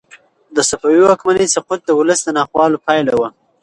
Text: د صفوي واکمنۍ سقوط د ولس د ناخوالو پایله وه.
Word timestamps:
د 0.55 0.57
صفوي 0.69 0.99
واکمنۍ 1.03 1.47
سقوط 1.55 1.79
د 1.85 1.89
ولس 1.99 2.19
د 2.23 2.29
ناخوالو 2.37 2.81
پایله 2.85 3.13
وه. 3.19 3.29